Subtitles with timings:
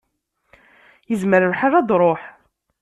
[1.13, 2.21] Izmer lḥal ad d-tṛuḥ.